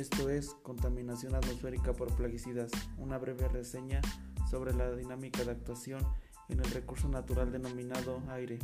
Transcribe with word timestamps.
Esto 0.00 0.30
es 0.30 0.54
Contaminación 0.62 1.34
atmosférica 1.34 1.92
por 1.92 2.16
plaguicidas, 2.16 2.70
una 2.96 3.18
breve 3.18 3.46
reseña 3.48 4.00
sobre 4.50 4.72
la 4.72 4.90
dinámica 4.92 5.44
de 5.44 5.50
actuación 5.50 6.00
en 6.48 6.60
el 6.60 6.70
recurso 6.70 7.06
natural 7.06 7.52
denominado 7.52 8.22
aire. 8.30 8.60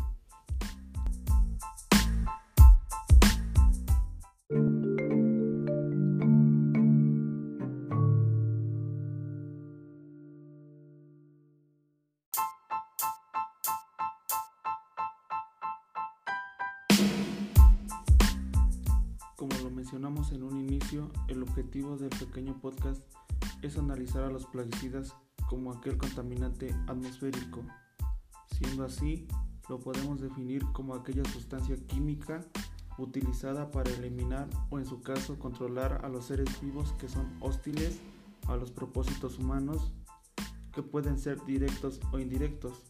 Mencionamos 19.87 20.33
en 20.33 20.43
un 20.43 20.59
inicio, 20.59 21.13
el 21.29 21.45
objetivo 21.45 21.97
del 21.97 22.09
pequeño 22.09 22.61
podcast 22.61 23.01
es 23.63 23.79
analizar 23.79 24.25
a 24.25 24.33
los 24.33 24.45
plaguicidas 24.45 25.15
como 25.49 25.71
aquel 25.71 25.97
contaminante 25.97 26.75
atmosférico. 26.89 27.63
Siendo 28.51 28.85
así, 28.85 29.29
lo 29.69 29.79
podemos 29.79 30.21
definir 30.21 30.65
como 30.73 30.93
aquella 30.93 31.25
sustancia 31.27 31.77
química 31.87 32.41
utilizada 32.99 33.71
para 33.71 33.89
eliminar 33.93 34.49
o 34.71 34.81
en 34.81 34.87
su 34.87 35.03
caso 35.03 35.39
controlar 35.39 36.05
a 36.05 36.09
los 36.09 36.25
seres 36.25 36.61
vivos 36.61 36.93
que 36.95 37.09
son 37.09 37.37
hostiles 37.39 38.01
a 38.49 38.57
los 38.57 38.73
propósitos 38.73 39.39
humanos, 39.39 39.93
que 40.73 40.83
pueden 40.83 41.17
ser 41.17 41.45
directos 41.45 42.01
o 42.11 42.19
indirectos. 42.19 42.83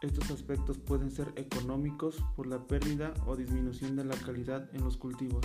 Estos 0.00 0.28
aspectos 0.32 0.78
pueden 0.78 1.12
ser 1.12 1.32
económicos 1.36 2.16
por 2.34 2.48
la 2.48 2.66
pérdida 2.66 3.14
o 3.26 3.36
disminución 3.36 3.94
de 3.94 4.04
la 4.04 4.16
calidad 4.16 4.68
en 4.72 4.82
los 4.82 4.96
cultivos. 4.96 5.44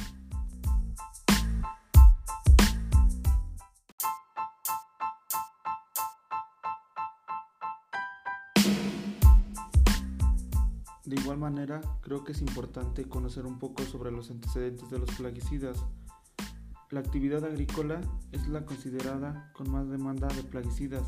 De 11.14 11.22
igual 11.22 11.38
manera, 11.38 11.80
creo 12.02 12.24
que 12.24 12.32
es 12.32 12.42
importante 12.42 13.08
conocer 13.08 13.46
un 13.46 13.60
poco 13.60 13.84
sobre 13.84 14.10
los 14.10 14.32
antecedentes 14.32 14.90
de 14.90 14.98
los 14.98 15.12
plaguicidas. 15.12 15.78
La 16.90 17.02
actividad 17.02 17.46
agrícola 17.46 18.02
es 18.32 18.48
la 18.48 18.66
considerada 18.66 19.52
con 19.54 19.70
más 19.70 19.88
demanda 19.92 20.28
de 20.30 20.42
plaguicidas, 20.42 21.04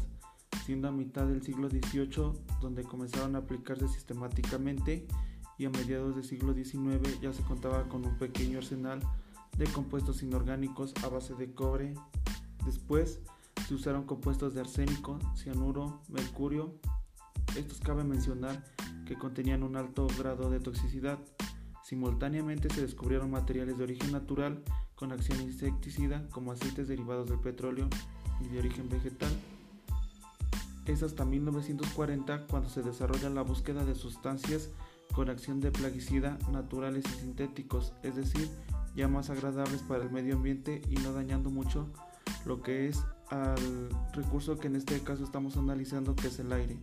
siendo 0.64 0.90
a 0.90 0.92
mitad 0.92 1.26
del 1.26 1.42
siglo 1.42 1.70
XVIII 1.70 2.34
donde 2.62 2.84
comenzaron 2.84 3.36
a 3.36 3.40
aplicarse 3.40 3.88
sistemáticamente 3.88 5.08
y 5.58 5.66
a 5.66 5.72
mediados 5.72 6.14
del 6.14 6.24
siglo 6.24 6.54
XIX 6.54 7.20
ya 7.20 7.34
se 7.34 7.42
contaba 7.42 7.90
con 7.90 8.06
un 8.06 8.16
pequeño 8.20 8.60
arsenal 8.60 9.00
de 9.58 9.66
compuestos 9.66 10.22
inorgánicos 10.22 10.94
a 11.04 11.08
base 11.08 11.34
de 11.34 11.52
cobre. 11.52 11.96
Después 12.64 13.22
se 13.68 13.74
usaron 13.74 14.04
compuestos 14.04 14.54
de 14.54 14.62
arsénico, 14.62 15.18
cianuro, 15.36 16.04
mercurio. 16.10 16.76
Estos 17.56 17.80
cabe 17.80 18.04
mencionar 18.04 18.64
que 19.06 19.16
contenían 19.16 19.64
un 19.64 19.78
alto 19.78 20.08
grado 20.18 20.50
de 20.50 20.60
toxicidad. 20.60 21.20
Simultáneamente 21.84 22.70
se 22.70 22.82
descubrieron 22.82 23.32
materiales 23.32 23.78
de 23.78 23.84
origen 23.84 24.12
natural 24.12 24.64
con 24.96 25.12
acción 25.12 25.42
insecticida 25.42 26.28
como 26.32 26.52
aceites 26.52 26.88
derivados 26.88 27.30
del 27.30 27.40
petróleo 27.40 27.88
y 28.42 28.48
de 28.50 28.60
origen 28.60 28.90
vegetal. 28.90 29.32
Es 30.86 31.02
hasta 31.02 31.26
1940 31.26 32.46
cuando 32.48 32.70
se 32.70 32.84
desarrolla 32.84 33.30
la 33.30 33.42
búsqueda 33.42 33.86
de 33.86 33.96
sustancias 33.96 34.70
con 35.14 35.30
acción 35.30 35.60
de 35.60 35.72
plaguicida 35.72 36.38
naturales 36.52 37.06
y 37.08 37.22
sintéticos, 37.22 37.94
es 38.04 38.16
decir, 38.16 38.50
ya 38.96 39.08
más 39.08 39.30
agradables 39.30 39.82
para 39.82 40.04
el 40.04 40.12
medio 40.12 40.36
ambiente 40.36 40.82
y 40.90 40.96
no 40.96 41.14
dañando 41.14 41.50
mucho 41.50 41.88
lo 42.46 42.62
que 42.62 42.88
es 42.88 43.04
al 43.30 43.90
recurso 44.14 44.58
que 44.58 44.68
en 44.68 44.76
este 44.76 45.00
caso 45.02 45.24
estamos 45.24 45.58
analizando 45.58 46.16
que 46.16 46.28
es 46.28 46.40
el 46.40 46.52
aire. 46.52 46.78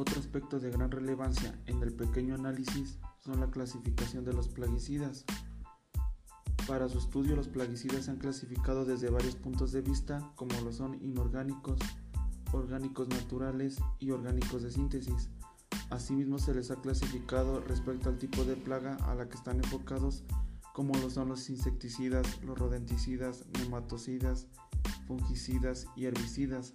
Otro 0.00 0.18
aspecto 0.18 0.58
de 0.58 0.70
gran 0.70 0.90
relevancia 0.90 1.54
en 1.66 1.82
el 1.82 1.92
pequeño 1.92 2.34
análisis 2.34 2.98
son 3.18 3.38
la 3.38 3.50
clasificación 3.50 4.24
de 4.24 4.32
los 4.32 4.48
plaguicidas. 4.48 5.26
Para 6.66 6.88
su 6.88 6.96
estudio 6.96 7.36
los 7.36 7.48
plaguicidas 7.48 8.06
se 8.06 8.10
han 8.10 8.16
clasificado 8.16 8.86
desde 8.86 9.10
varios 9.10 9.36
puntos 9.36 9.72
de 9.72 9.82
vista 9.82 10.32
como 10.36 10.58
lo 10.62 10.72
son 10.72 10.94
inorgánicos, 11.02 11.78
orgánicos 12.50 13.08
naturales 13.08 13.78
y 13.98 14.10
orgánicos 14.12 14.62
de 14.62 14.70
síntesis. 14.70 15.28
Asimismo 15.90 16.38
se 16.38 16.54
les 16.54 16.70
ha 16.70 16.76
clasificado 16.76 17.60
respecto 17.60 18.08
al 18.08 18.16
tipo 18.16 18.44
de 18.44 18.56
plaga 18.56 18.94
a 19.04 19.14
la 19.14 19.28
que 19.28 19.36
están 19.36 19.58
enfocados 19.58 20.24
como 20.72 20.94
lo 20.94 21.10
son 21.10 21.28
los 21.28 21.50
insecticidas, 21.50 22.42
los 22.42 22.58
rodenticidas, 22.58 23.44
nematocidas, 23.58 24.46
fungicidas 25.06 25.88
y 25.94 26.06
herbicidas, 26.06 26.72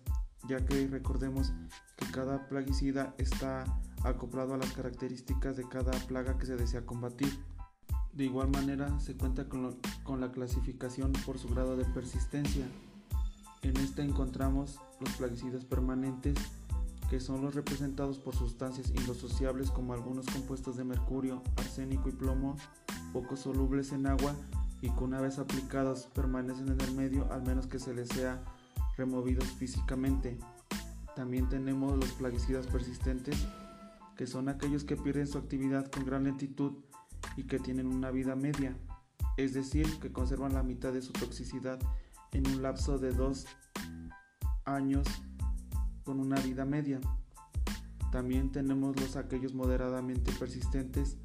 ya 0.48 0.64
que 0.66 0.88
recordemos 0.88 1.54
que 1.98 2.06
cada 2.12 2.48
plaguicida 2.48 3.14
está 3.18 3.66
acoplado 4.04 4.54
a 4.54 4.58
las 4.58 4.72
características 4.74 5.58
de 5.58 5.68
cada 5.68 5.92
plaga 6.08 6.38
que 6.38 6.46
se 6.46 6.56
desea 6.56 6.86
combatir. 6.86 7.40
De 8.14 8.26
igual 8.26 8.50
manera 8.50 9.00
se 9.00 9.16
cuenta 9.16 9.50
con, 9.50 10.22
la 10.22 10.32
clasificación 10.32 11.12
por 11.26 11.38
su 11.38 11.50
grado 11.50 11.76
de 11.76 11.86
persistencia. 11.86 12.66
En 13.62 13.76
esta 13.78 14.04
encontramos 14.04 14.80
los 15.00 15.10
plaguicidas 15.14 15.66
permanentes, 15.66 16.36
que 17.10 17.20
son 17.20 17.42
los 17.42 17.56
representados 17.56 18.20
por 18.20 18.36
sustancias 18.36 18.92
indosociables 18.92 19.72
como 19.72 19.94
algunos 19.94 20.28
compuestos 20.28 20.78
de 20.78 20.84
mercurio, 20.84 21.42
arsénico 21.58 22.10
y 22.10 22.14
plomo, 22.14 22.56
poco 23.12 23.36
solubles 23.36 23.92
en 23.92 24.08
agua 24.08 24.36
y 24.82 24.90
que 24.90 25.04
una 25.04 25.20
vez 25.20 25.40
aplicados 25.40 26.08
permanecen 26.14 26.70
en 26.70 26.82
el 26.82 26.92
medio 26.94 27.32
al 27.32 27.44
menos 27.44 27.68
que 27.68 27.80
se 27.80 27.94
les 27.94 28.08
sea 28.10 28.44
removidos 28.98 29.46
físicamente. 29.46 30.38
También 31.16 31.48
tenemos 31.50 31.98
los 31.98 32.12
plaguicidas 32.14 32.68
persistentes, 32.68 33.48
que 34.16 34.28
son 34.28 34.50
aquellos 34.50 34.84
que 34.84 34.96
pierden 34.96 35.28
su 35.28 35.38
actividad 35.38 35.90
con 35.90 36.06
gran 36.06 36.24
lentitud 36.24 36.74
y 37.38 37.44
que 37.44 37.60
tienen 37.60 37.88
una 37.88 38.12
vida 38.12 38.36
media, 38.36 38.76
es 39.38 39.54
decir, 39.54 40.00
que 40.00 40.12
conservan 40.12 40.54
la 40.54 40.64
mitad 40.64 40.94
de 40.94 41.02
su 41.02 41.12
toxicidad 41.14 41.80
en 42.32 42.48
un 42.48 42.62
lapso 42.62 42.98
de 42.98 43.12
dos 43.12 43.46
años 44.66 45.08
con 46.04 46.20
una 46.20 46.40
vida 46.42 46.66
media. 46.66 47.00
También 48.12 48.52
tenemos 48.52 49.00
los 49.00 49.16
aquellos 49.16 49.54
moderadamente 49.54 50.32
persistentes, 50.34 51.18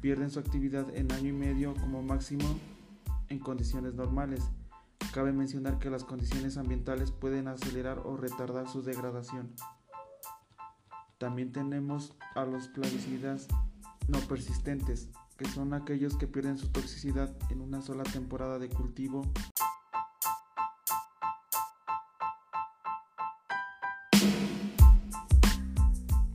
pierden 0.00 0.30
su 0.30 0.38
actividad 0.38 0.94
en 0.94 1.10
año 1.12 1.28
y 1.28 1.32
medio 1.32 1.74
como 1.74 2.02
máximo 2.02 2.44
en 3.28 3.38
condiciones 3.38 3.94
normales 3.94 4.42
Cabe 5.16 5.32
mencionar 5.32 5.78
que 5.78 5.88
las 5.88 6.04
condiciones 6.04 6.58
ambientales 6.58 7.10
pueden 7.10 7.48
acelerar 7.48 8.00
o 8.04 8.18
retardar 8.18 8.68
su 8.68 8.82
degradación. 8.82 9.50
También 11.16 11.52
tenemos 11.52 12.12
a 12.34 12.44
los 12.44 12.68
plaguicidas 12.68 13.48
no 14.08 14.18
persistentes, 14.28 15.08
que 15.38 15.46
son 15.46 15.72
aquellos 15.72 16.18
que 16.18 16.26
pierden 16.26 16.58
su 16.58 16.68
toxicidad 16.68 17.34
en 17.48 17.62
una 17.62 17.80
sola 17.80 18.02
temporada 18.02 18.58
de 18.58 18.68
cultivo. 18.68 19.22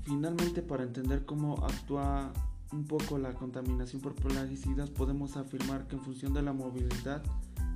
Finalmente, 0.06 0.64
para 0.64 0.82
entender 0.82 1.24
cómo 1.26 1.64
actúa 1.68 2.34
un 2.72 2.86
poco 2.86 3.20
la 3.20 3.34
contaminación 3.36 4.02
por 4.02 4.16
plaguicidas, 4.16 4.90
podemos 4.90 5.38
afirmar 5.38 5.86
que 5.88 5.98
en 5.98 6.02
función 6.02 6.34
de 6.34 6.42
la 6.42 6.54
movilidad 6.54 7.22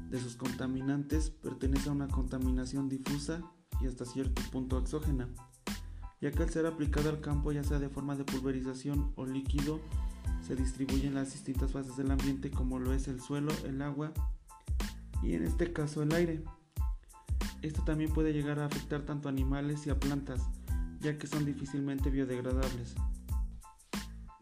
de 0.09 0.19
sus 0.19 0.35
contaminantes 0.35 1.29
pertenece 1.29 1.89
a 1.89 1.93
una 1.93 2.07
contaminación 2.07 2.89
difusa 2.89 3.41
y 3.81 3.87
hasta 3.87 4.05
cierto 4.05 4.41
punto 4.51 4.77
exógena, 4.77 5.29
ya 6.21 6.31
que 6.31 6.43
al 6.43 6.49
ser 6.49 6.65
aplicado 6.65 7.09
al 7.09 7.21
campo 7.21 7.51
ya 7.51 7.63
sea 7.63 7.79
de 7.79 7.89
forma 7.89 8.15
de 8.15 8.23
pulverización 8.23 9.11
o 9.15 9.25
líquido, 9.25 9.79
se 10.41 10.55
distribuye 10.55 11.07
en 11.07 11.15
las 11.15 11.33
distintas 11.33 11.71
fases 11.71 11.97
del 11.97 12.11
ambiente 12.11 12.51
como 12.51 12.79
lo 12.79 12.93
es 12.93 13.07
el 13.07 13.19
suelo, 13.19 13.51
el 13.65 13.81
agua 13.81 14.13
y 15.23 15.33
en 15.33 15.43
este 15.43 15.73
caso 15.73 16.03
el 16.03 16.13
aire. 16.13 16.43
Esto 17.61 17.83
también 17.83 18.13
puede 18.13 18.31
llegar 18.31 18.59
a 18.59 18.65
afectar 18.65 19.01
tanto 19.03 19.27
a 19.27 19.31
animales 19.31 19.87
y 19.87 19.89
a 19.89 19.99
plantas, 19.99 20.41
ya 20.99 21.17
que 21.17 21.25
son 21.25 21.45
difícilmente 21.45 22.11
biodegradables, 22.11 22.95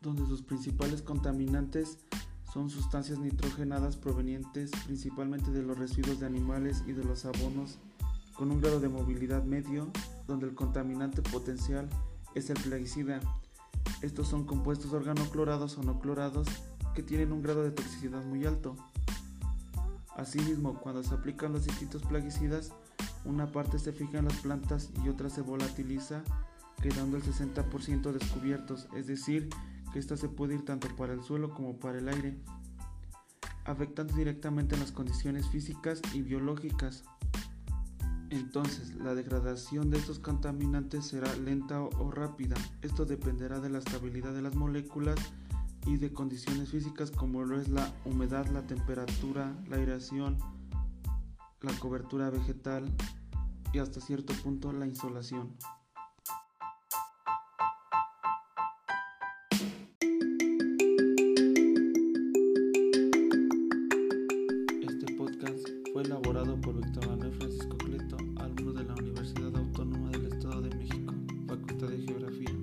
donde 0.01 0.25
sus 0.25 0.42
principales 0.42 1.01
contaminantes 1.01 2.00
son 2.54 2.70
sustancias 2.70 3.18
nitrogenadas 3.18 3.98
provenientes 3.98 4.70
principalmente 4.86 5.50
de 5.50 5.64
los 5.64 5.76
residuos 5.76 6.20
de 6.20 6.28
animales 6.28 6.84
y 6.86 6.92
de 6.92 7.04
los 7.04 7.26
abonos 7.26 7.80
con 8.36 8.52
un 8.52 8.62
grado 8.62 8.80
de 8.80 8.90
movilidad 8.90 9.44
medio, 9.44 9.92
donde 10.28 10.46
el 10.46 10.54
contaminante 10.54 11.24
potencial 11.24 11.90
es 12.36 12.52
el 12.52 12.60
plaguicida. 12.60 13.22
Estos 14.02 14.28
son 14.28 14.46
compuestos 14.46 14.94
organoclorados 14.94 15.80
o 15.80 15.84
no 15.84 16.00
clorados 16.00 16.48
que 16.94 17.02
tienen 17.02 17.32
un 17.32 17.42
grado 17.42 17.64
de 17.64 17.72
toxicidad 17.72 18.24
muy 18.24 18.46
alto. 18.46 18.76
Asimismo, 20.16 20.80
cuando 20.80 21.04
se 21.04 21.16
aplican 21.16 21.54
los 21.54 21.66
distintos 21.66 22.04
plaguicidas, 22.04 22.72
una 23.26 23.52
parte 23.52 23.80
se 23.80 23.94
fija 23.94 24.20
en 24.20 24.26
las 24.26 24.38
plantas 24.38 24.92
y 25.04 25.10
otra 25.10 25.32
se 25.32 25.42
volatiliza, 25.42 26.24
quedando 26.84 27.18
el 27.18 27.24
60% 27.24 28.12
descubiertos, 28.12 28.88
es 28.96 29.08
decir, 29.08 29.50
que 29.94 30.00
ésta 30.00 30.18
se 30.18 30.28
puede 30.28 30.56
ir 30.56 30.66
tanto 30.66 30.88
para 30.98 31.13
el 31.13 31.24
suelo 31.24 31.54
como 31.54 31.80
para 31.80 32.00
el 32.00 32.10
aire, 32.10 32.36
afectando 33.63 34.16
directamente 34.16 34.75
las 34.75 34.92
condiciones 34.92 35.48
físicas 35.48 36.01
y 36.13 36.24
biológicas. 36.24 37.04
Entonces, 38.31 38.95
la 38.95 39.13
degradación 39.13 39.92
de 39.92 40.00
estos 40.00 40.18
contaminantes 40.18 41.06
será 41.06 41.34
lenta 41.36 41.80
o 41.80 42.10
rápida. 42.10 42.56
Esto 42.81 43.06
dependerá 43.06 43.60
de 43.60 43.69
la 43.69 43.78
estabilidad 43.78 44.34
de 44.34 44.42
las 44.42 44.56
moléculas 44.56 45.19
y 45.86 45.98
de 45.98 46.12
condiciones 46.12 46.72
físicas 46.72 47.12
como 47.12 47.44
lo 47.44 47.62
es 47.62 47.69
la 47.69 47.94
humedad, 48.06 48.48
la 48.48 48.66
temperatura, 48.66 49.54
la 49.69 49.75
aireación, 49.75 50.40
la 51.62 51.74
cobertura 51.80 52.31
vegetal 52.31 52.92
y 53.72 53.78
hasta 53.78 54.01
cierto 54.01 54.34
punto 54.44 54.74
la 54.74 54.88
insolación. 54.88 55.56
Elaborado 66.04 66.60
por 66.60 66.76
Víctor 66.76 67.08
Manuel 67.08 67.32
Francisco 67.34 67.78
Cleto, 67.78 68.18
alumno 68.36 68.74
de 68.74 68.84
la 68.84 68.94
Universidad 68.96 69.56
Autónoma 69.56 70.10
del 70.10 70.26
Estado 70.26 70.62
de 70.62 70.76
México, 70.76 71.14
Facultad 71.48 71.88
de 71.88 71.98
Geografía. 72.00 72.62